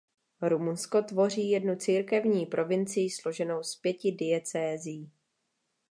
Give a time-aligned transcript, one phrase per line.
[0.41, 5.11] Rumunsko tvoří jednu církevní provincii složenou z pěti diecézí.